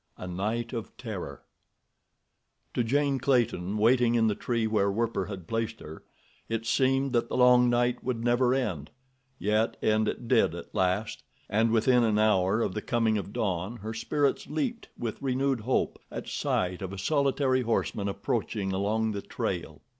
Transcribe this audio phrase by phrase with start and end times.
[0.17, 1.43] A Night of Terror
[2.73, 6.03] To Jane Clayton, waiting in the tree where Werper had placed her,
[6.49, 8.89] it seemed that the long night would never end,
[9.37, 13.77] yet end it did at last, and within an hour of the coming of dawn
[13.77, 19.21] her spirits leaped with renewed hope at sight of a solitary horseman approaching along the
[19.21, 19.81] trail.